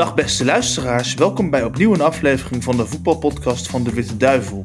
[0.00, 4.62] Dag beste luisteraars, welkom bij opnieuw een aflevering van de voetbalpodcast van de Witte Duivel.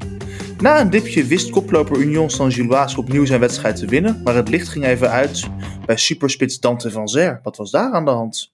[0.58, 4.68] Na een dipje wist koploper Union Saint-Gilloise opnieuw zijn wedstrijd te winnen, maar het licht
[4.68, 5.50] ging even uit
[5.86, 7.40] bij superspits Dante van Zer.
[7.44, 8.54] Wat was daar aan de hand?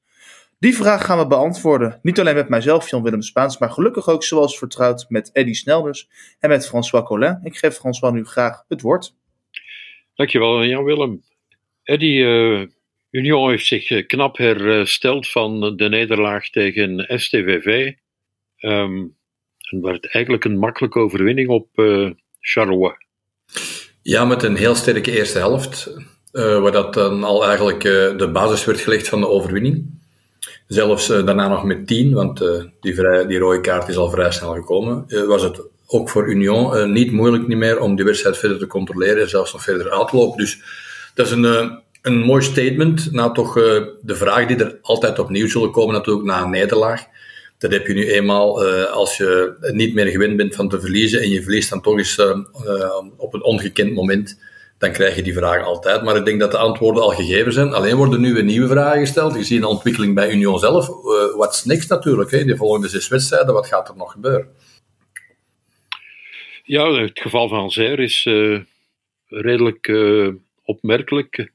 [0.60, 4.58] Die vraag gaan we beantwoorden, niet alleen met mijzelf Jan-Willem Spaans, maar gelukkig ook zoals
[4.58, 6.10] vertrouwd met Eddy Snelders
[6.40, 7.40] en met François Collin.
[7.44, 9.16] Ik geef François nu graag het woord.
[10.16, 11.24] Dankjewel Jan-Willem.
[11.84, 12.68] Eddy, uh,
[13.12, 17.94] Union heeft zich eh, knap hersteld van de nederlaag tegen STVV.
[18.62, 19.16] Um,
[19.70, 22.94] en werd eigenlijk een makkelijke overwinning op uh, Charleroi.
[24.02, 25.94] Ja, met een heel sterke eerste helft.
[26.34, 27.82] Uh, waar dat dan al eigenlijk
[28.18, 30.00] de basis werd gelegd van de overwinning.
[30.68, 32.40] Zelfs daarna nog met 10, want
[32.80, 32.96] die,
[33.28, 35.28] die rode kaart is al vrij snel gekomen.
[35.28, 39.22] was het ook voor Union niet moeilijk niet meer om die wedstrijd verder te controleren
[39.22, 40.38] en zelfs nog verder uit te lopen.
[40.38, 40.62] Dus
[41.14, 43.64] dat is een een mooi statement na toch uh,
[44.02, 47.04] de vraag die er altijd opnieuw zullen komen natuurlijk na een nederlaag.
[47.58, 51.22] Dat heb je nu eenmaal uh, als je niet meer gewend bent van te verliezen
[51.22, 52.38] en je verliest dan toch eens uh,
[53.18, 54.40] op een ongekend moment,
[54.78, 56.04] dan krijg je die vraag altijd.
[56.04, 57.74] Maar ik denk dat de antwoorden al gegeven zijn.
[57.74, 59.36] Alleen worden nu weer nieuwe vragen gesteld.
[59.36, 60.88] Je ziet een ontwikkeling bij Union zelf.
[61.36, 62.32] Wat is niks natuurlijk?
[62.32, 62.44] Hè?
[62.44, 64.48] De volgende zes wedstrijden, wat gaat er nog gebeuren?
[66.64, 68.30] Ja, het geval van Zer is
[69.28, 69.92] redelijk
[70.64, 71.52] opmerkelijk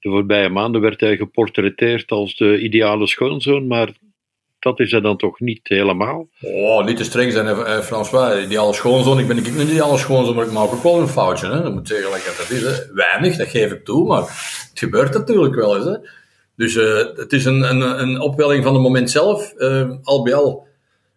[0.00, 3.92] de voorbije maanden werd hij geportretteerd als de ideale schoonzoon, maar
[4.58, 6.28] dat is hij dan toch niet helemaal.
[6.40, 8.44] Oh, niet te streng zijn, eh, François.
[8.44, 11.46] Ideale schoonzoon, ik ben niet ideale schoonzoon, maar ik maak ook wel een foutje.
[11.46, 11.62] Hè?
[11.62, 12.62] Dat moet zeggen dat is.
[12.62, 12.94] Hè?
[12.94, 14.20] Weinig, dat geef ik toe, maar
[14.68, 15.84] het gebeurt natuurlijk wel eens.
[15.84, 15.96] Hè?
[16.56, 19.54] Dus uh, het is een, een, een opwelling van het moment zelf.
[20.02, 20.66] Al bij al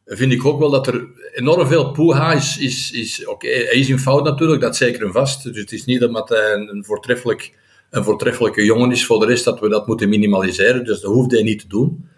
[0.06, 2.58] vind ik ook wel dat er enorm veel poeha is.
[2.58, 5.44] is, is Oké, hij is in fout natuurlijk, dat zeker een vast.
[5.44, 7.54] Dus het is niet dat hij een, een voortreffelijk
[7.92, 9.06] een voortreffelijke jongen is.
[9.06, 10.86] Voor de rest dat we dat moeten minimaliseren.
[10.86, 12.10] Dus dat hoeft hij niet te doen.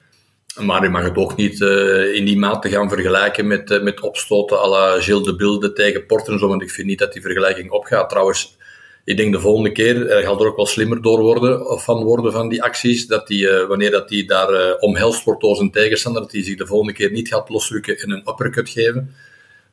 [0.59, 4.01] Maar je mag het ook niet uh, in die mate gaan vergelijken met, uh, met
[4.01, 6.47] opstoten à la Gilles de Bilde tegen Porter en zo.
[6.47, 8.09] Want ik vind niet dat die vergelijking opgaat.
[8.09, 8.57] Trouwens,
[9.05, 12.31] ik denk de volgende keer uh, gaat er ook wel slimmer door worden, van worden
[12.31, 13.07] van die acties.
[13.07, 16.67] Dat die, wanneer dat die daar omhelst wordt door zijn tegenstander, dat hij zich de
[16.67, 19.15] volgende keer niet gaat losrukken en een uppercut geven.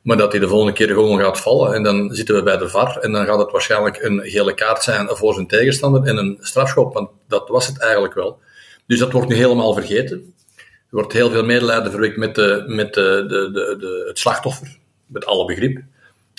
[0.01, 1.73] Maar dat hij de volgende keer gewoon gaat vallen.
[1.73, 2.97] En dan zitten we bij de VAR.
[2.97, 6.93] En dan gaat het waarschijnlijk een gele kaart zijn voor zijn tegenstander en een strafschop.
[6.93, 8.39] Want dat was het eigenlijk wel.
[8.87, 10.33] Dus dat wordt nu helemaal vergeten.
[10.57, 14.77] Er wordt heel veel medelijden verwekt met, de, met de, de, de, het slachtoffer.
[15.05, 15.81] Met alle begrip.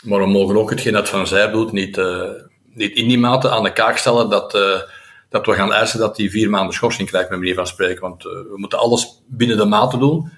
[0.03, 2.31] Maar we mogen ook hetgeen dat Van Zijr doet niet, uh,
[2.75, 4.81] niet in die mate aan de kaak stellen dat, uh,
[5.29, 8.01] dat we gaan eisen dat hij vier maanden schorsing krijgt, met manier van spreken.
[8.01, 10.31] Want uh, we moeten alles binnen de mate doen.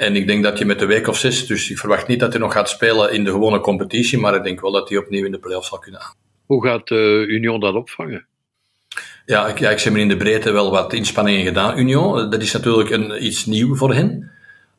[0.00, 2.32] En ik denk dat je met de week of zes, dus ik verwacht niet dat
[2.32, 5.24] hij nog gaat spelen in de gewone competitie, maar ik denk wel dat hij opnieuw
[5.24, 6.14] in de play-offs zal kunnen aan.
[6.46, 8.26] Hoe gaat uh, Union dat opvangen?
[9.26, 11.78] Ja, ik, ja, ik heb in de breedte wel wat inspanningen gedaan.
[11.78, 14.30] Union, dat is natuurlijk een, iets nieuw voor hen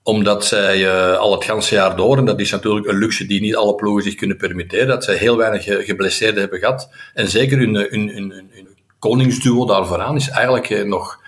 [0.04, 3.42] omdat zij uh, al het ganse jaar door, en dat is natuurlijk een luxe die
[3.42, 6.90] niet alle ploegen zich kunnen permitteren, dat zij heel weinig geblesseerden hebben gehad.
[7.14, 8.68] En zeker hun, hun, hun, hun
[9.00, 11.21] koningsduo daar vooraan is eigenlijk nog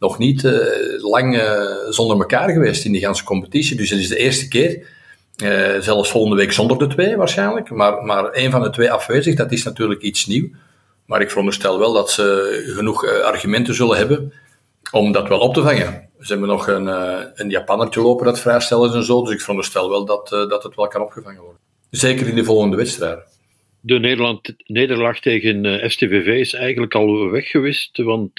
[0.00, 0.52] nog niet uh,
[0.96, 3.76] lang uh, zonder elkaar geweest in die ganse competitie.
[3.76, 4.86] Dus het is de eerste keer,
[5.42, 7.70] uh, zelfs volgende week zonder de twee waarschijnlijk.
[7.70, 10.48] Maar, maar één van de twee afwezig, dat is natuurlijk iets nieuw.
[11.06, 14.32] Maar ik veronderstel wel dat ze genoeg argumenten zullen hebben
[14.90, 16.08] om dat wel op te vangen.
[16.20, 16.86] Ze hebben nog een,
[17.34, 19.22] een Japannertje lopen dat vrijstellen en zo.
[19.22, 21.60] Dus ik veronderstel wel dat, dat het wel kan opgevangen worden.
[21.90, 23.24] Zeker in de volgende wedstrijden.
[23.80, 28.30] De Nederland, nederlaag tegen STVV is eigenlijk al weggewist, want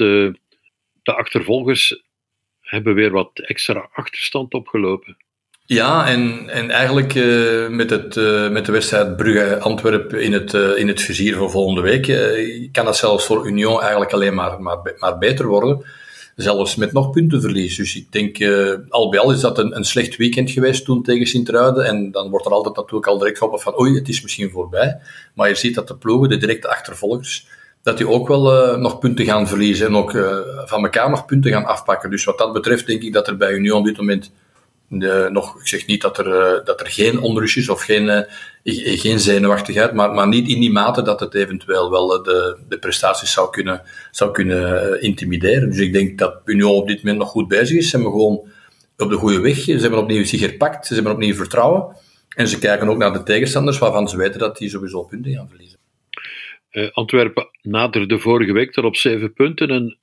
[1.03, 2.03] de achtervolgers
[2.61, 5.17] hebben weer wat extra achterstand opgelopen.
[5.65, 10.77] Ja, en, en eigenlijk uh, met, het, uh, met de wedstrijd Brugge-Antwerpen in, het, uh,
[10.77, 12.03] in het vizier voor volgende week
[12.71, 15.85] kan dat zelfs voor Union eigenlijk alleen maar, maar, maar beter worden.
[16.35, 17.75] Zelfs met nog puntenverlies.
[17.75, 18.37] Dus ik denk,
[18.89, 21.85] al bij al is dat een, een slecht weekend geweest toen tegen Sint-Truiden.
[21.85, 24.99] En dan wordt er altijd natuurlijk al direct gehoppen van oei, het is misschien voorbij.
[25.33, 27.47] Maar je ziet dat de ploegen, de directe achtervolgers,
[27.83, 31.25] dat die ook wel uh, nog punten gaan verliezen en ook uh, van elkaar nog
[31.25, 32.09] punten gaan afpakken.
[32.09, 34.31] Dus wat dat betreft denk ik dat er bij Union op dit moment
[34.89, 38.25] uh, nog, ik zeg niet dat er, dat er geen onrust is of geen,
[38.63, 43.31] geen zenuwachtigheid, maar, maar niet in die mate dat het eventueel wel de, de prestaties
[43.31, 45.69] zou kunnen, zou kunnen intimideren.
[45.69, 47.89] Dus ik denk dat Union op dit moment nog goed bezig is.
[47.89, 48.41] Ze hebben gewoon
[48.97, 49.57] op de goede weg.
[49.57, 51.95] Ze hebben opnieuw zich herpakt, ze hebben opnieuw vertrouwen.
[52.35, 55.49] En ze kijken ook naar de tegenstanders waarvan ze weten dat die sowieso punten gaan
[55.49, 55.80] verliezen.
[56.71, 59.97] Uh, Antwerpen naderde vorige week tot op zeven punten en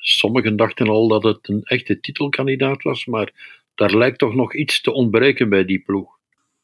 [0.00, 3.32] sommigen dachten al dat het een echte titelkandidaat was, maar
[3.74, 6.20] daar lijkt toch nog iets te ontbreken bij die ploeg.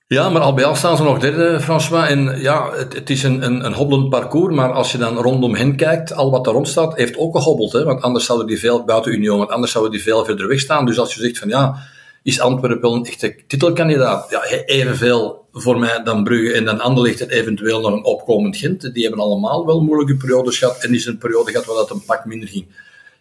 [0.07, 2.09] Ja, maar al bij al staan ze nog derde, François.
[2.09, 5.55] En ja, het, het is een, een, een hobbelend parcours, maar als je dan rondom
[5.55, 7.73] hen kijkt, al wat er rond staat, heeft ook gehobbeld.
[7.73, 7.85] Hè?
[7.85, 10.87] Want anders zouden die veel buiten Union, want anders zouden die veel verder weg staan.
[10.87, 11.89] Dus als je zegt van ja,
[12.23, 14.31] is Antwerpen wel een echte titelkandidaat.
[14.31, 18.95] Ja, evenveel voor mij dan Brugge en dan Anderlecht en eventueel nog een opkomend Gent.
[18.95, 22.05] Die hebben allemaal wel moeilijke periodes gehad en is een periode gehad waar dat een
[22.05, 22.67] pak minder ging.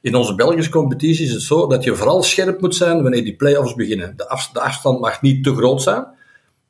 [0.02, 3.36] In onze Belgische competitie is het zo dat je vooral scherp moet zijn wanneer die
[3.36, 4.14] play-offs beginnen.
[4.18, 6.06] De, afstand mag niet te groot zijn.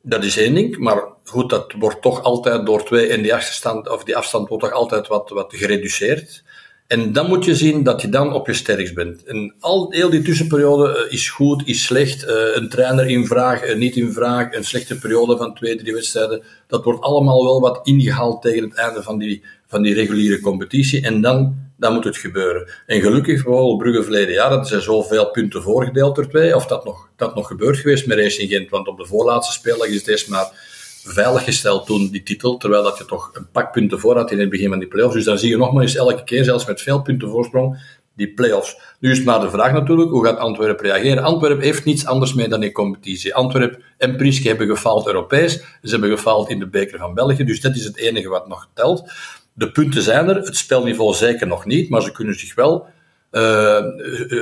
[0.01, 3.89] Dat is één ding, maar goed, dat wordt toch altijd door twee en die achterstand,
[3.89, 6.43] of die afstand wordt toch altijd wat, wat gereduceerd.
[6.87, 9.23] En dan moet je zien dat je dan op je sterkst bent.
[9.23, 12.23] En al heel die tussenperiode eh, is goed, is slecht.
[12.23, 14.53] Uh, een trainer in vraag, uh, niet in vraag.
[14.53, 16.43] Een slechte periode van twee, drie wedstrijden.
[16.67, 21.01] Dat wordt allemaal wel wat ingehaald tegen het einde van die, van die reguliere competitie.
[21.01, 22.69] En dan, dan moet het gebeuren.
[22.85, 26.55] En gelukkig, vooral Brugge verleden jaar, dat zijn zoveel punten voorgedeeld door twee.
[26.55, 28.69] Of dat nog, dat nog gebeurd geweest met Racing Gent.
[28.69, 30.76] Want op de voorlaatste speeldag is het maar
[31.07, 34.49] veiliggesteld toen, die titel, terwijl dat je toch een pak punten voor had in het
[34.49, 35.15] begin van die playoffs.
[35.15, 37.79] Dus dan zie je nog maar eens elke keer, zelfs met veel punten voorsprong,
[38.15, 38.77] die playoffs.
[38.99, 41.23] Nu is maar de vraag natuurlijk, hoe gaat Antwerpen reageren?
[41.23, 43.35] Antwerpen heeft niets anders mee dan die competitie.
[43.35, 47.61] Antwerpen en Priske hebben gefaald Europees, ze hebben gefaald in de beker van België, dus
[47.61, 49.11] dat is het enige wat nog telt.
[49.53, 52.87] De punten zijn er, het spelniveau zeker nog niet, maar ze kunnen zich wel
[53.31, 53.77] uh,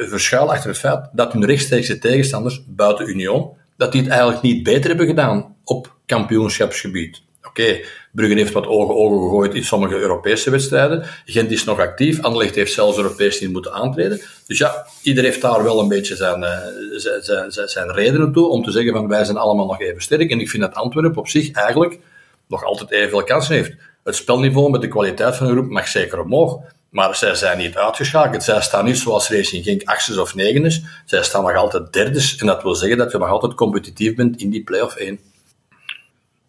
[0.09, 4.63] verschuilen achter het feit dat hun rechtstreekse tegenstanders buiten Union, dat die het eigenlijk niet
[4.63, 7.21] beter hebben gedaan op kampioenschapsgebied.
[7.37, 11.03] Oké, okay, Brugge heeft wat ogen, ogen gegooid in sommige Europese wedstrijden.
[11.25, 12.21] Gent is nog actief.
[12.21, 14.21] Anderlecht heeft zelfs Europees niet moeten aantreden.
[14.47, 16.57] Dus ja, iedereen heeft daar wel een beetje zijn, uh,
[16.95, 20.31] zijn, zijn, zijn redenen toe om te zeggen van wij zijn allemaal nog even sterk.
[20.31, 21.99] En ik vind dat Antwerpen op zich eigenlijk
[22.47, 23.73] nog altijd evenveel kansen heeft.
[24.03, 26.59] Het spelniveau met de kwaliteit van de groep mag zeker omhoog.
[26.95, 28.43] Maar zij zijn niet uitgeschakeld.
[28.43, 30.81] Zij staan niet zoals Racing Genk achtste of negende.
[31.05, 32.37] Zij staan nog altijd derdes.
[32.37, 35.19] En dat wil zeggen dat je nog altijd competitief bent in die play-off 1.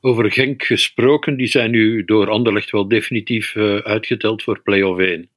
[0.01, 5.29] Over Genk gesproken, die zijn nu door Anderlecht wel definitief uh, uitgeteld voor play-off 1.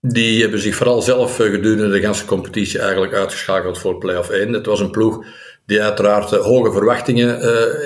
[0.00, 4.52] Die hebben zich vooral zelf uh, gedurende de hele competitie eigenlijk uitgeschakeld voor play-off 1.
[4.52, 5.26] Het was een ploeg
[5.66, 7.40] die uiteraard uh, hoge verwachtingen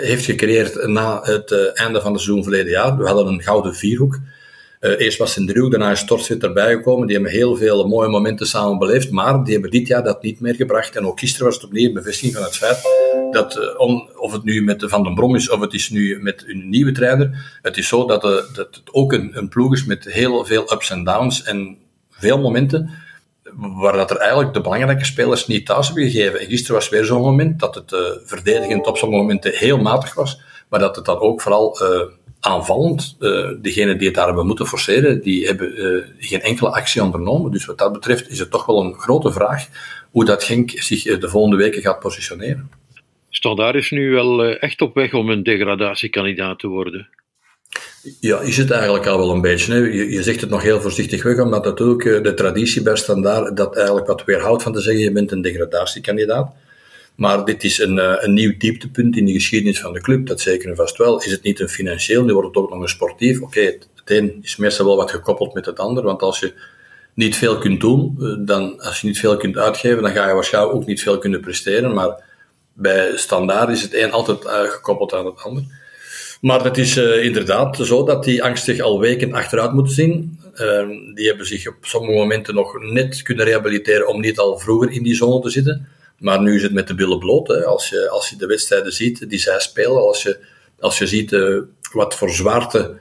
[0.05, 2.97] heeft gecreëerd na het einde van het seizoen verleden jaar.
[2.97, 4.21] We hadden een gouden vierhoek.
[4.83, 7.07] Uh, eerst was Sindriuk, daarna is Tortzit erbij gekomen.
[7.07, 10.41] Die hebben heel veel mooie momenten samen beleefd, maar die hebben dit jaar dat niet
[10.41, 10.97] meer gebracht.
[10.97, 12.81] En ook gisteren was het opnieuw een bevestiging van het feit
[13.31, 16.23] dat, uh, on, of het nu met Van den Brom is, of het is nu
[16.23, 19.73] met een nieuwe trainer, het is zo dat, uh, dat het ook een, een ploeg
[19.73, 21.77] is met heel veel ups en downs en
[22.11, 22.91] veel momenten
[23.55, 26.41] waar dat er eigenlijk de belangrijke spelers niet thuis hebben gegeven.
[26.41, 30.41] En gisteren was weer zo'n moment dat het verdedigend op sommige momenten heel matig was,
[30.69, 31.79] maar dat het dan ook vooral
[32.45, 33.17] aanvallend.
[33.21, 37.51] Uh, degenen die het daar hebben moeten forceren, die hebben uh, geen enkele actie ondernomen.
[37.51, 39.69] Dus wat dat betreft is het toch wel een grote vraag
[40.11, 42.71] hoe dat Genk zich eh, de volgende weken gaat positioneren.
[43.31, 47.09] Standaard is nu wel echt op weg om een degradatiekandidaat te worden.
[48.21, 49.73] Ja, is het eigenlijk al wel een beetje.
[49.73, 49.79] Hè?
[49.79, 53.77] Je, je, zegt het nog heel voorzichtig weg, omdat natuurlijk de traditie bij Standaard dat
[53.77, 56.53] eigenlijk wat weerhoudt van te zeggen, je bent een degradatiekandidaat.
[57.23, 60.41] Maar dit is een, eh, een nieuw dieptepunt in de geschiedenis van de club, dat
[60.41, 61.23] zeker en vast wel.
[61.23, 63.41] Is het niet een financieel, nu wordt het ook nog een sportief.
[63.41, 66.53] Oké, het, een is meestal wel wat gekoppeld met het ander, want als je
[67.15, 70.35] niet veel kunt doen, eh, dan, als je niet veel kunt uitgeven, dan ga je
[70.35, 71.95] waarschijnlijk ook niet veel kunnen presteren.
[71.95, 72.23] Maar
[72.73, 75.63] bij standaard is het een altijd uh, gekoppeld aan het ander.
[76.41, 80.41] Maar het is inderdaad zo dat die angstig al weken achteruit moeten zien.
[80.55, 84.91] Uh, die hebben zich op sommige momenten nog net kunnen rehabiliteren om niet al vroeger
[84.91, 85.87] in die zone te zitten.
[86.19, 87.65] Maar nu is het met de billen bloot.
[87.65, 90.39] Als, je, als je de wedstrijden ziet die zij spelen, als je,
[90.81, 91.61] als je ziet uh,
[91.93, 92.99] wat voor zwaarte,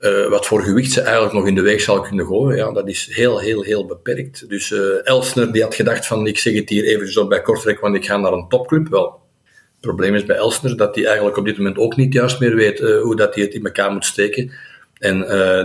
[0.00, 3.08] uh, wat voor gewicht ze eigenlijk nog in de weegschaal kunnen gooien, ja, dat is
[3.12, 4.48] heel, heel, heel beperkt.
[4.48, 7.80] Dus uh, Elsner die had gedacht van, ik zeg het hier eventjes op bij Kortrijk,
[7.80, 8.88] want ik ga naar een topclub.
[8.88, 12.40] Wel, het probleem is bij Elsner dat hij eigenlijk op dit moment ook niet juist
[12.40, 14.52] meer weet hoe dat hij het in elkaar moet steken.
[14.98, 15.18] En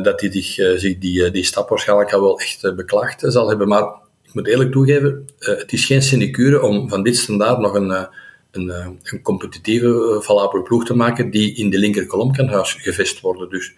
[0.04, 3.68] dat hij zich, zich die, die stap waarschijnlijk al wel echt beklaagd zal hebben.
[3.68, 3.94] Maar
[4.28, 7.90] ik moet eerlijk toegeven, uh, het is geen sinecure om van dit standaard nog een,
[7.90, 8.04] uh,
[8.52, 13.50] een, uh, een competitieve valabele ploeg te maken die in de linkerkolom kan huisgevest worden.
[13.50, 13.74] Dus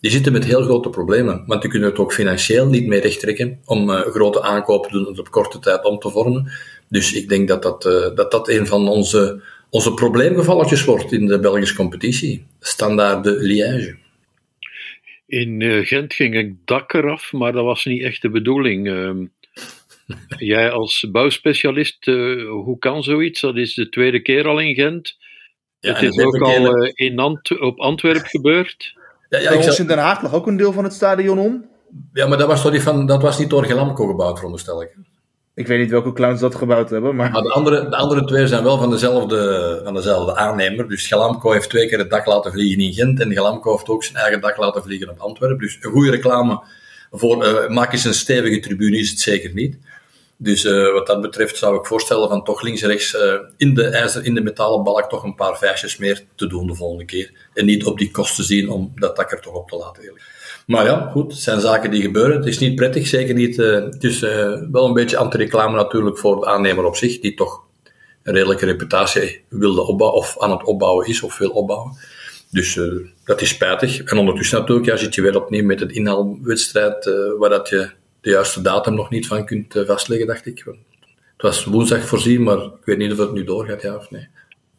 [0.00, 3.60] die zitten met heel grote problemen, want die kunnen het ook financieel niet meer rechttrekken
[3.64, 6.52] om grote aankopen te doen op korte tijd om te vormen.
[6.88, 7.82] Dus ik denk dat dat,
[8.14, 12.44] dat, dat een van onze, onze probleemgevalletjes wordt in de Belgische competitie.
[12.60, 13.96] Standaard de Liège.
[15.26, 18.88] In Gent ging het dak eraf, maar dat was niet echt de bedoeling.
[20.38, 23.40] Jij als bouwspecialist, uh, hoe kan zoiets?
[23.40, 25.16] Dat is de tweede keer al in Gent.
[25.80, 28.94] Ja, het is ook al uh, in Ant op Antwerpen gebeurd.
[29.28, 29.76] Ja, ja, ik zou...
[29.76, 31.64] in Den Haag lag ook een deel van het stadion om.
[32.12, 34.96] Ja, maar dat was, toch niet, van, dat was niet door Gelamco gebouwd, veronderstel ik.
[35.54, 37.30] Ik weet niet welke clowns dat gebouwd hebben, maar...
[37.30, 40.88] maar de, andere, de andere twee zijn wel van dezelfde, van dezelfde aannemer.
[40.88, 44.04] Dus Gelamco heeft twee keer het dak laten vliegen in Gent en Gelamco heeft ook
[44.04, 45.58] zijn eigen dak laten vliegen op Antwerpen.
[45.58, 46.62] Dus een goede reclame
[47.10, 49.78] voor uh, maak eens een stevige tribune is het zeker niet.
[50.36, 53.74] Dus uh, wat dat betreft zou ik voorstellen van toch links en rechts uh, in,
[53.74, 57.04] de ijzer, in de metalen balk toch een paar vijfjes meer te doen de volgende
[57.04, 57.32] keer.
[57.54, 60.20] En niet op die kosten zien om dat takker toch op te laten.
[60.66, 62.36] Maar ja, goed, het zijn zaken die gebeuren.
[62.36, 63.58] Het is niet prettig, zeker niet.
[63.58, 64.20] Uh, het is
[64.70, 67.62] wel een beetje anti-reclame natuurlijk voor de aannemer op zich, die toch
[68.22, 71.96] een redelijke reputatie wilde opbouwen, of aan het opbouwen is, of wil opbouwen.
[72.50, 72.80] Dus
[73.24, 74.02] dat is spijtig.
[74.02, 77.90] En ondertussen natuurlijk, ja, zit je weer opnieuw met het inhaalwedstrijd, waar dat je
[78.24, 80.64] de juiste datum nog niet van kunt eh, vastleggen, dacht ik.
[80.64, 84.28] Het was woensdag voorzien, maar ik weet niet of het nu doorgaat, ja of nee.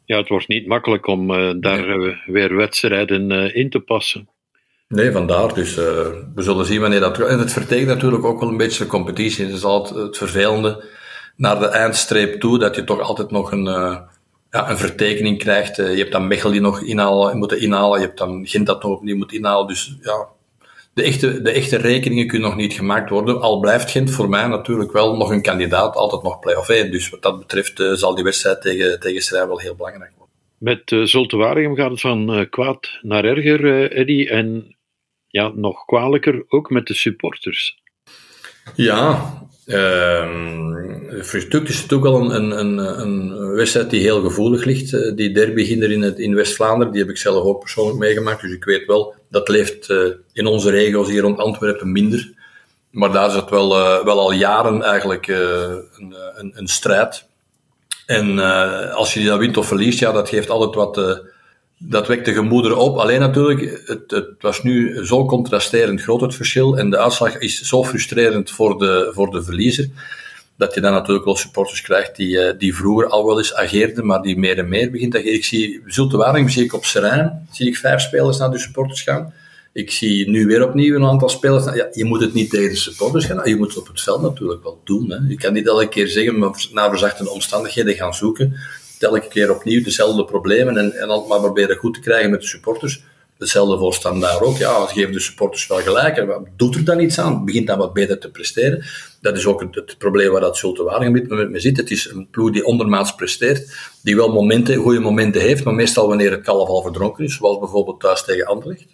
[0.05, 4.29] Ja, het wordt niet makkelijk om uh, daar uh, weer wedstrijden uh, in te passen.
[4.87, 5.53] Nee, vandaar.
[5.53, 7.19] Dus we zullen zien wanneer dat...
[7.19, 9.45] En het vertekent natuurlijk ook wel een beetje de competitie.
[9.45, 10.83] Het is altijd het vervelende
[11.35, 13.63] naar de eindstreep toe, dat je toch altijd nog een,
[14.51, 15.75] ja, een vertekening krijgt.
[15.75, 17.99] je hebt dan Mechel die nog inhalen, moeten inhalen.
[17.99, 19.67] Je hebt dan Gent dat nog opnieuw moet inhalen.
[19.67, 20.27] Dus ja,
[20.95, 23.41] de echte, de echte rekeningen kunnen nog niet gemaakt worden.
[23.41, 26.91] Al blijft Gent voor mij natuurlijk wel nog een kandidaat, altijd nog play-off 1.
[26.91, 30.35] Dus wat dat betreft uh, zal die wedstrijd tegen, tegen wel heel belangrijk worden.
[30.57, 34.27] Met uh, Zulte Waregem gaat het van uh, kwaad naar erger, Eddy.
[34.27, 34.75] En
[35.27, 37.81] ja, nog kwalijker ook met de supporters.
[38.75, 39.33] Ja,
[41.21, 45.17] stuk is het ook al een, een, een, wedstrijd die heel gevoelig ligt.
[45.17, 48.41] die derby hier in, het, in West-Vlaanderen, die heb ik zelf ook persoonlijk meegemaakt.
[48.41, 52.33] Dus ik weet wel, dat leeft uh, in onze regio's hier rond Antwerpen minder.
[52.91, 57.27] Maar daar is het wel, uh, wel al jaren eigenlijk een, een, een, strijd.
[58.05, 58.39] En
[58.93, 61.23] als je die dan wint of verliest, ja, dat geeft altijd wat
[61.87, 62.97] dat wekt de gemoederen op.
[62.97, 66.77] Alleen natuurlijk, het, het, was nu zo contrasterend groot het verschil.
[66.77, 69.89] En de uitslag is zo frustrerend voor de, voor de verliezer.
[70.57, 74.05] Dat je dan natuurlijk wel supporters krijgt die, eh, die vroeger al wel eens ageerden,
[74.05, 75.35] maar die meer en meer begint te ageren.
[75.35, 79.01] Ik zie Zulte Waregem zie ik op Serijn, zie ik vijf spelers naar de supporters
[79.01, 79.33] gaan.
[79.73, 81.65] Ik zie nu weer opnieuw een aantal spelers.
[81.65, 84.21] Ja, je moet het niet tegen de supporters gaan, je moet het op het veld
[84.21, 85.11] natuurlijk wel doen.
[85.11, 85.17] Hè.
[85.27, 88.55] Je kan niet elke keer zeggen, maar naar verzachte omstandigheden gaan zoeken
[89.05, 92.47] elke keer opnieuw dezelfde problemen en, en altijd maar proberen goed te krijgen met de
[92.47, 93.03] supporters.
[93.37, 94.57] Hetzelfde voor standaard ook.
[94.57, 96.25] Ja, geven de supporters wel gelijk.
[96.55, 97.45] Doet er dan iets aan?
[97.45, 98.85] Begint dan wat beter te presteren?
[99.21, 101.77] Dat is ook het, het probleem waar dat Zulte Waregem mee zit.
[101.77, 106.07] Het is een ploeg die ondermaats presteert, die wel momenten, goede momenten heeft, maar meestal
[106.07, 108.85] wanneer het kalf al verdronken is, zoals bijvoorbeeld thuis tegen Anderlecht.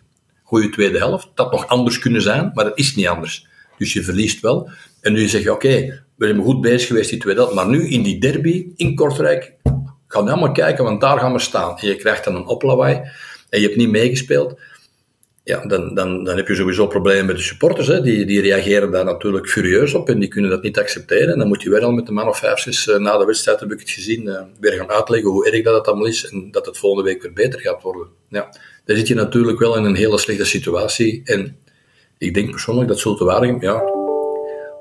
[0.44, 1.30] Goede tweede helft.
[1.36, 3.46] Dat nog anders kunnen zijn, maar het is niet anders.
[3.77, 4.70] Dus je verliest wel.
[5.01, 7.89] En nu zeg je, oké, we zijn goed bezig geweest die tweede helft, maar nu
[7.89, 9.53] in die derby in Kortrijk
[10.12, 11.77] Ga helemaal kijken, want daar gaan we staan.
[11.77, 12.96] En je krijgt dan een oplawaai
[13.50, 14.60] en je hebt niet meegespeeld.
[15.44, 17.88] Ja, dan, dan, dan heb je sowieso problemen met de supporters.
[17.88, 18.01] Hè.
[18.01, 21.34] Die, die reageren daar natuurlijk furieus op en die kunnen dat niet accepteren.
[21.34, 23.25] En dan moet je weer al met de man of vijf, zes uh, na de
[23.25, 26.30] wedstrijd, heb ik het gezien, uh, weer gaan uitleggen hoe erg dat het allemaal is
[26.30, 28.08] en dat het volgende week weer beter gaat worden.
[28.30, 28.50] Ja,
[28.86, 31.22] dan zit je natuurlijk wel in een hele slechte situatie.
[31.24, 31.58] En
[32.18, 33.84] ik denk persoonlijk dat Zulte Waregem, ja,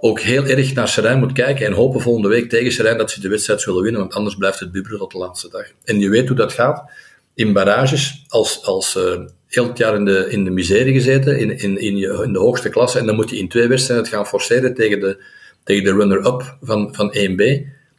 [0.00, 3.20] ook heel erg naar Serijn moet kijken en hopen volgende week tegen Serijn dat ze
[3.20, 5.66] de wedstrijd zullen winnen, want anders blijft het bubbelen tot de laatste dag.
[5.84, 6.90] En je weet hoe dat gaat.
[7.34, 11.58] In barrages, als, als uh, heel het jaar in de, in de miserie gezeten, in,
[11.58, 14.26] in, in, je, in de hoogste klasse, en dan moet je in twee wedstrijden gaan
[14.26, 15.22] forceren tegen de,
[15.64, 17.42] tegen de runner-up van, van 1B.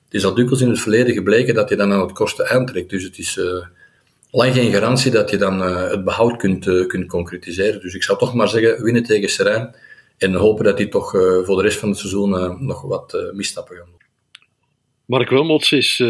[0.05, 2.89] Het is al dikwijls in het verleden gebleken dat je dan aan het kosten aantrekt.
[2.89, 3.65] Dus het is uh,
[4.31, 7.81] lang geen garantie dat je dan uh, het behoud kunt, kunt concretiseren.
[7.81, 9.75] Dus ik zou toch maar zeggen, winnen tegen Serijn
[10.21, 13.13] en hopen dat hij toch uh, voor de rest van het seizoen uh, nog wat
[13.13, 13.99] uh, misstappen gaan doen.
[15.05, 16.03] Mark Wilmots is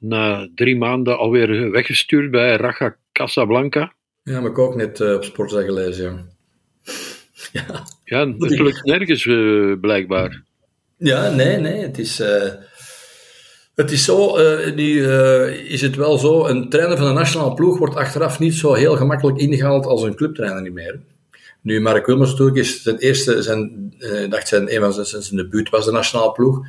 [0.00, 3.92] na drie maanden alweer weggestuurd bij Raja Casablanca.
[4.22, 6.30] Ja, maar ik ook net op Sportza gelezen.
[7.52, 7.84] Ja, ja.
[8.04, 9.24] ja het lukt nergens
[9.80, 10.42] blijkbaar.
[10.98, 11.82] Ja, nee, nee.
[11.82, 12.18] Het is,
[13.74, 14.36] het is zo,
[14.74, 15.06] nu
[15.68, 18.96] is het wel zo, een trainer van de nationale ploeg wordt achteraf niet zo heel
[18.96, 21.00] gemakkelijk ingehaald als een clubtrainer niet meer.
[21.66, 25.36] Nu, Mark Wilmers natuurlijk is zijn eerste, zijn, uh, dacht zijn, een van zijn, zijn
[25.36, 26.66] debuut was de nationale ploeg.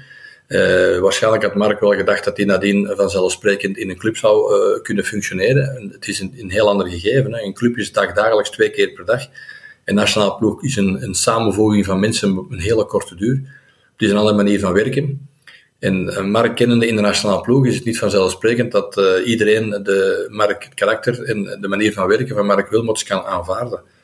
[0.47, 4.81] Uh, waarschijnlijk had Mark wel gedacht dat hij nadien vanzelfsprekend in een club zou uh,
[4.81, 5.89] kunnen functioneren.
[5.91, 7.33] het is een, een heel ander gegeven.
[7.33, 7.41] Hè.
[7.41, 9.21] Een club is dag dagelijks twee keer per dag.
[9.85, 13.35] Een nationale ploeg is een, een samenvoeging van mensen op een hele korte duur.
[13.91, 15.29] Het is een andere manier van werken.
[15.79, 20.63] En Mark kennende in de nationale ploeg is het niet vanzelfsprekend dat iedereen de Mark,
[20.63, 23.95] het karakter en de manier van werken van Mark Wilmots kan aanvaarden.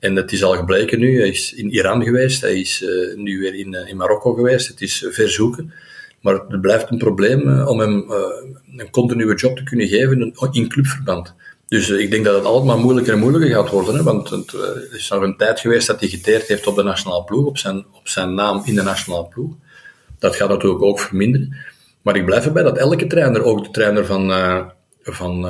[0.00, 3.38] En het is al gebleken nu, hij is in Iran geweest, hij is uh, nu
[3.38, 5.72] weer in, uh, in Marokko geweest, het is verzoeken.
[6.20, 8.10] Maar het blijft een probleem om hem
[8.76, 11.34] een continue job te kunnen geven in clubverband.
[11.68, 13.94] Dus ik denk dat het altijd maar moeilijker en moeilijker gaat worden.
[13.94, 14.54] Hè, want het
[14.92, 17.84] is nog een tijd geweest dat hij geteerd heeft op de nationale ploeg, op zijn,
[17.92, 19.52] op zijn naam in de nationale ploeg.
[20.18, 21.56] Dat gaat natuurlijk ook verminderen.
[22.02, 24.32] Maar ik blijf erbij dat elke trainer, ook de trainer van,
[25.02, 25.46] van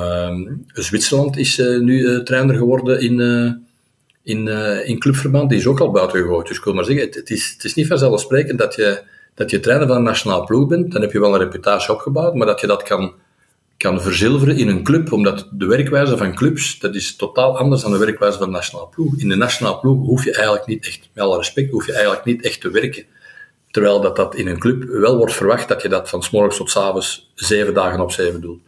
[0.73, 3.17] Zwitserland, is nu trainer geworden in
[4.23, 6.47] in, uh, in clubverband, die is ook al buiten gegooid.
[6.47, 9.59] Dus ik wil maar zeggen, het, is, het is niet vanzelfsprekend dat je dat je
[9.59, 12.61] trainer van een nationale ploeg bent, dan heb je wel een reputatie opgebouwd, maar dat
[12.61, 13.13] je dat kan,
[13.77, 17.91] kan verzilveren in een club, omdat de werkwijze van clubs, dat is totaal anders dan
[17.91, 19.17] de werkwijze van de nationale ploeg.
[19.17, 22.25] In de nationale ploeg hoef je eigenlijk niet echt, met alle respect, hoef je eigenlijk
[22.25, 23.05] niet echt te werken.
[23.71, 26.57] Terwijl dat, dat in een club wel wordt verwacht dat je dat van s morgens
[26.57, 28.59] tot s avonds zeven dagen op zeven doet.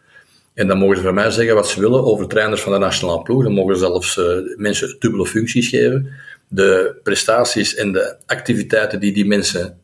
[0.54, 3.22] En dan mogen ze van mij zeggen wat ze willen over trainers van de nationale
[3.22, 3.44] ploeg.
[3.44, 6.10] Dan mogen ze zelfs uh, mensen dubbele functies geven.
[6.48, 9.78] De prestaties en de activiteiten die die mensen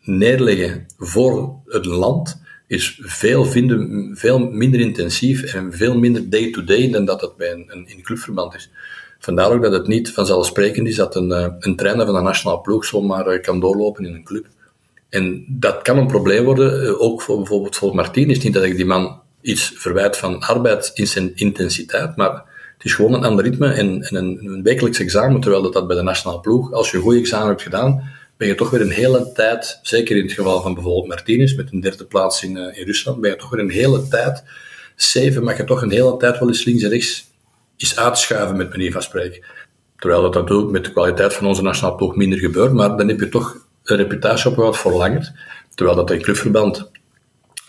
[0.00, 7.04] neerleggen voor het land is veel, vinden, veel minder intensief en veel minder day-to-day dan
[7.04, 8.70] dat het bij een, clubverband is.
[9.18, 12.60] Vandaar ook dat het niet vanzelfsprekend is dat een, uh, een trainer van de nationale
[12.60, 14.46] ploeg zomaar uh, kan doorlopen in een club.
[15.08, 18.30] En dat kan een probleem worden, ook voor bijvoorbeeld voor Martin.
[18.30, 22.32] is niet dat ik die man iets verwijt van arbeidsintensiteit, maar
[22.76, 25.86] het is gewoon een ander ritme en, en een, een, wekelijks examen, terwijl dat, dat
[25.86, 28.80] bij de nationale ploeg, als je een goed examen hebt gedaan, ben je toch weer
[28.80, 32.56] een hele tijd, zeker in het geval van bijvoorbeeld Martinez met een derde plaats in,
[32.56, 34.42] uh, in Rusland, ben je toch weer een hele tijd,
[34.96, 37.30] zeven mag je toch een hele tijd wel eens links en rechts
[37.76, 39.44] is uitschuiven met manier van spreken.
[39.98, 43.20] Terwijl dat natuurlijk met de kwaliteit van onze nationale ploeg minder gebeurt, maar dan heb
[43.20, 45.32] je toch een reputatie opgebouwd voor langer.
[45.74, 46.90] Terwijl dat in clubverband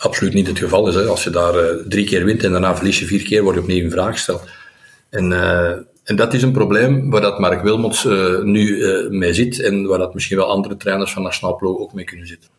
[0.04, 0.96] absoluut niet het geval is.
[0.96, 1.06] Hè.
[1.06, 3.62] Als je daar uh, drie keer wint en daarna verlies je vier keer, word je
[3.62, 4.50] opnieuw in vraag gesteld.
[5.10, 5.70] En, uh,
[6.04, 10.00] en dat is een probleem waar dat Mark Wilmots uh, nu mee zit en waar
[10.00, 12.50] dat misschien wel andere trainers van Nationaal Ploeg ook mee kunnen zitten.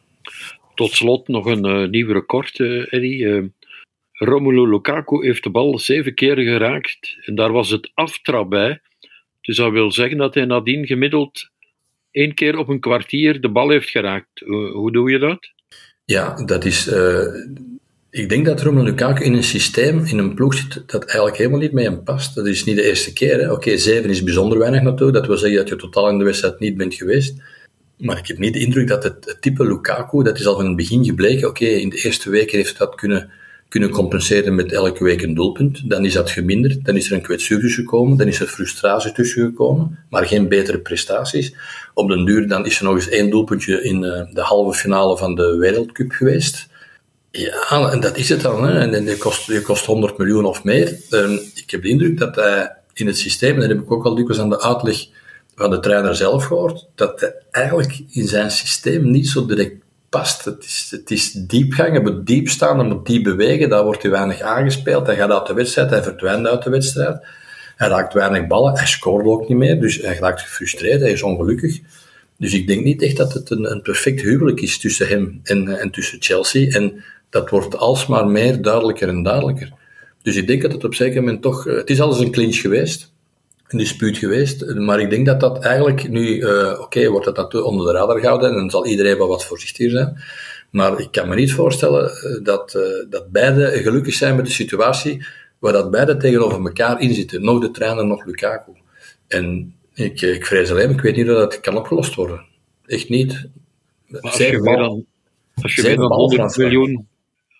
[0.74, 2.60] Tot slot nog een nieuw record,
[2.90, 3.52] Eddie.
[4.12, 8.80] Romelu Lukaku heeft de bal zeven keer geraakt en daar was het aftrap bij.
[9.40, 11.48] Dus dat wil zeggen dat hij nadien gemiddeld
[12.10, 14.40] één keer op een kwartier de bal heeft geraakt.
[14.72, 15.53] hoe doe je dat?
[16.04, 16.88] Ja, dat is.
[16.88, 17.26] Uh,
[18.10, 21.58] ik denk dat Romelu Lukaku in een systeem, in een ploeg zit, dat eigenlijk helemaal
[21.58, 22.34] niet mee hem past.
[22.34, 23.52] Dat is niet de eerste keer.
[23.52, 25.18] Oké, zeven is bijzonder weinig natuurlijk.
[25.18, 27.34] Dat wil zeggen dat je totaal in de wedstrijd niet bent geweest.
[27.98, 30.66] Maar ik heb niet de indruk dat het, het type Lukaku, dat is al van
[30.66, 31.48] het begin gebleken.
[31.48, 33.30] Oké, in de eerste weken heeft dat kunnen
[33.74, 35.90] kunnen compenseren met elke week een doelpunt.
[35.90, 39.44] Dan is dat geminderd, dan is er een kwetsuur gekomen, dan is er frustratie tussen
[39.44, 41.54] gekomen, maar geen betere prestaties.
[41.94, 45.16] Op den duur dan is er nog eens één doelpuntje in eh, de halve finale
[45.16, 46.68] van de Wereldcup geweest.
[47.30, 48.64] Ja, en dat is het dan.
[48.66, 48.78] Hè.
[48.78, 50.96] En die kost, die kost 100 miljoen of meer.
[51.10, 54.04] Ehm, ik heb de indruk dat hij in het systeem, en dat heb ik ook
[54.04, 55.06] al dikwijls aan de uitleg
[55.54, 59.83] van de trainer zelf gehoord, dat hij eigenlijk in zijn systeem niet zo direct
[60.14, 60.44] past.
[60.44, 64.02] Het is, het is diepgang, hij moet diep staan, hij moet diep bewegen, daar wordt
[64.02, 65.06] hij weinig aangespeeld.
[65.06, 67.26] Hij gaat uit de wedstrijd, hij verdwijnt uit de wedstrijd.
[67.76, 71.22] Hij raakt weinig ballen, hij scoort ook niet meer, dus hij raakt gefrustreerd, hij is
[71.22, 71.80] ongelukkig.
[72.38, 75.80] Dus ik denk niet echt dat het een, een perfect huwelijk is tussen hem en,
[75.80, 76.70] en tussen Chelsea.
[76.70, 79.72] En dat wordt alsmaar meer duidelijker en duidelijker.
[80.22, 81.64] Dus ik denk dat het op zeker moment toch...
[81.64, 83.13] Het is alles een clinch geweest
[83.68, 84.74] een dispuut geweest.
[84.74, 87.98] Maar ik denk dat dat eigenlijk nu, uh, oké, okay, wordt dat natuurlijk onder de
[87.98, 90.22] radar gehouden en dan zal iedereen wel wat voorzichtiger zijn.
[90.70, 94.52] Maar ik kan me niet voorstellen eh, dat, uh, dat beide gelukkig zijn met de
[94.52, 95.26] situatie
[95.58, 97.44] waar dat beide tegenover elkaar inzitten.
[97.44, 98.72] Nog de trainer, nog Lukaku.
[99.28, 102.44] En ik, ik vrees alleen, ik weet niet of dat kan opgelost worden.
[102.86, 103.48] Echt niet.
[104.20, 105.06] Als je, meer dan,
[105.62, 107.08] als je meer dan 100 miljoen,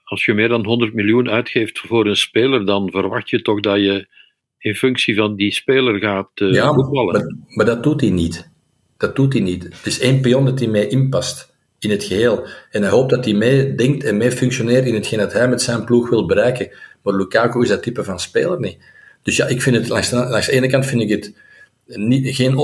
[0.05, 3.77] als je meer dan 100 miljoen uitgeeft voor een speler, dan verwacht je toch dat
[3.77, 4.07] je
[4.65, 7.13] in functie van die speler gaat uh, ja, voetballen.
[7.13, 8.51] Maar, maar, dat doet hij niet.
[8.97, 9.63] Dat doet hij niet.
[9.63, 12.47] Het is één pion dat hij mee inpast in het geheel.
[12.71, 15.63] En hij hoopt dat hij mee denkt en mee functioneert in hetgeen dat hij met
[15.63, 16.71] zijn ploeg wil bereiken.
[17.03, 18.79] Maar Lukaku is dat type van speler niet.
[19.23, 21.35] Dus ja, ik vind het, langs de, langs de ene kant vind ik het
[21.87, 22.59] niet, geen,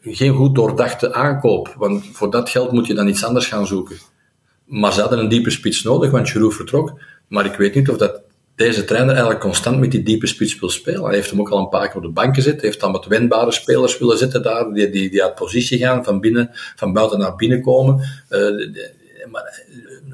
[0.00, 1.74] geen goed doordachte aankoop.
[1.78, 3.96] Want voor dat geld moet je dan iets anders gaan zoeken.
[4.66, 7.00] Maar ze hadden een diepe spits nodig, want Giroud vertrok.
[7.28, 8.23] Maar ik weet niet of dat
[8.54, 11.04] deze trainer eigenlijk constant met die diepe spits wil spelen.
[11.04, 12.54] Hij heeft hem ook al een paar keer op de bank gezet.
[12.54, 16.04] Hij heeft dan wat wendbare spelers willen zetten daar, die, die, die uit positie gaan,
[16.04, 18.00] van, binnen, van buiten naar binnen komen.
[18.30, 18.40] Uh,
[19.30, 19.62] maar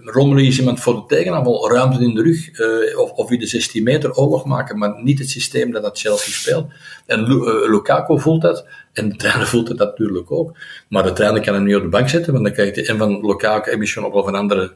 [0.05, 3.47] Romelu is iemand voor de tegenaanval, ruimte in de rug, uh, of, of in de
[3.47, 6.67] 16 meter oorlog maken, maar niet het systeem dat dat Chelsea speelt.
[7.07, 7.23] En
[7.71, 10.57] Lukaku voelt dat, en de trainer voelt het natuurlijk ook.
[10.89, 12.99] Maar de trainer kan hem niet op de bank zetten, want dan krijgt hij en
[12.99, 14.73] van Lukaku en misschien ook wel van andere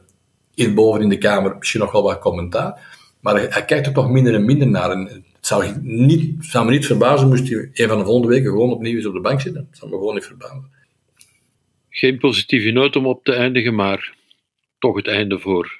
[0.53, 2.95] in, boven in de kamer misschien nog wel wat commentaar.
[3.25, 4.91] Maar hij, kijkt er toch minder en minder naar.
[4.91, 8.49] En het zou, niet, zou me niet verbazen moest hij een van de volgende weken
[8.49, 9.67] gewoon opnieuw eens op de bank zitten.
[9.69, 10.71] Dat zou me gewoon niet verbazen.
[11.89, 14.15] Geen positieve noot om op te eindigen, maar
[14.79, 15.79] toch het einde voor.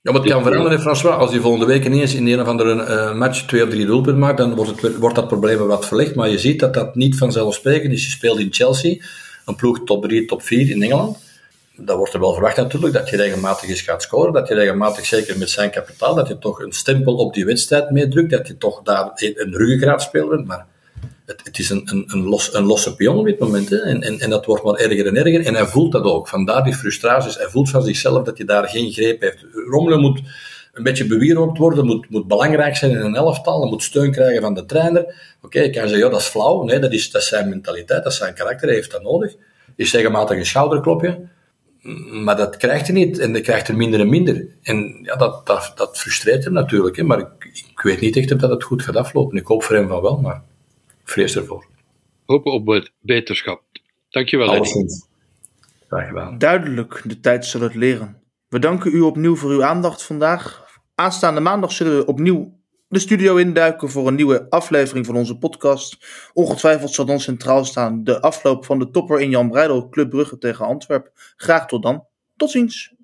[0.00, 1.16] Ja, maar het kan veranderen, François.
[1.16, 4.20] Als hij volgende week ineens in een of andere uh, match twee of drie doelpunten
[4.20, 6.14] maakt, dan wordt, het, wordt dat probleem wat verlegd.
[6.14, 8.04] Maar je ziet dat dat niet vanzelfsprekend is.
[8.04, 8.96] Je speelt in Chelsea,
[9.46, 11.31] een ploeg top 3, top 4 in Engeland
[11.84, 15.04] dat wordt er wel verwacht natuurlijk, dat je regelmatig eens gaat scoren, dat je regelmatig,
[15.06, 18.56] zeker met zijn kapitaal, dat je toch een stempel op die wedstrijd meedrukt, dat je
[18.56, 20.46] toch daar een, een speelt.
[20.46, 20.66] maar
[21.26, 23.68] het, het is een, een, een, los, een losse pion op dit moment.
[23.68, 23.76] Hè.
[23.76, 25.46] En, en, en dat wordt maar erger en erger.
[25.46, 26.28] En hij voelt dat ook.
[26.28, 27.36] Vandaar die frustraties.
[27.36, 29.44] Hij voelt van zichzelf dat hij daar geen greep heeft.
[29.52, 30.20] Rommelen moet
[30.72, 34.54] een beetje bewierookt worden, moet, moet belangrijk zijn in een elftal, moet steun krijgen van
[34.54, 35.02] de trainer.
[35.02, 36.62] Oké, okay, ik kan zeggen, ja, dat is flauw.
[36.62, 39.34] Nee, dat is, dat is zijn mentaliteit, dat is zijn karakter, hij heeft dat nodig.
[39.76, 41.28] Is regelmatig een schouderklopje.
[42.22, 44.46] Maar dat krijgt hij niet en dat krijgt er minder en minder.
[44.62, 46.96] En ja, dat, dat, dat frustreert hem natuurlijk.
[46.96, 47.02] Hè.
[47.02, 49.38] Maar ik, ik weet niet echt of dat het goed gaat aflopen.
[49.38, 50.42] Ik hoop voor hem van wel, maar
[50.86, 51.66] ik vrees ervoor.
[52.26, 53.62] Hopen op beterschap.
[54.10, 55.06] Dankjewel, Alleszins.
[55.88, 56.38] Graag gedaan.
[56.38, 58.22] Duidelijk, de tijd zal het leren.
[58.48, 60.64] We danken u opnieuw voor uw aandacht vandaag.
[60.94, 62.60] Aanstaande maandag zullen we opnieuw
[62.92, 65.96] de studio induiken voor een nieuwe aflevering van onze podcast.
[66.32, 70.38] Ongetwijfeld zal dan centraal staan de afloop van de topper in Jan Breidel Club Brugge
[70.38, 71.12] tegen Antwerpen.
[71.36, 72.06] Graag tot dan.
[72.36, 72.94] Tot ziens.